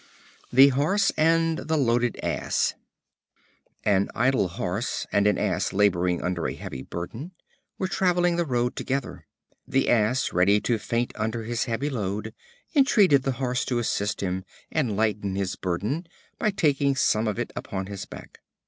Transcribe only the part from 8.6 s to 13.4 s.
together. The Ass, ready to faint under his heavy load, entreated the